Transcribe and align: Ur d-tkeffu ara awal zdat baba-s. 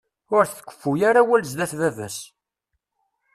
Ur 0.35 0.43
d-tkeffu 0.45 0.91
ara 1.09 1.19
awal 1.21 1.43
zdat 1.51 1.73
baba-s. 1.79 2.17